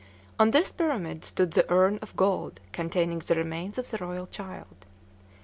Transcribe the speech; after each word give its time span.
On 0.39 0.49
this 0.49 0.71
pyramid 0.71 1.23
stood 1.25 1.51
the 1.51 1.71
urn 1.71 1.99
of 2.01 2.15
gold 2.15 2.59
containing 2.71 3.19
the 3.19 3.35
remains 3.35 3.77
of 3.77 3.91
the 3.91 3.99
royal 3.99 4.25
child. 4.25 4.87